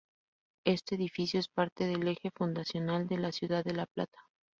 [0.65, 4.17] Este edificio es parte del eje fundacional de la ciudad de La Plata.